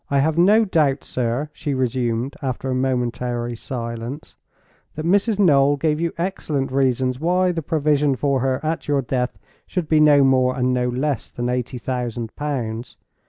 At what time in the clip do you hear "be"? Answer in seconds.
9.87-9.99